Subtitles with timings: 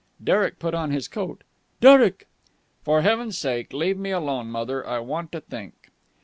[0.23, 1.43] Derek put on his coat.
[1.79, 2.27] "Derek!"
[2.81, 4.83] "For heaven's sake, leave me alone, mother.
[4.87, 5.91] I want to think."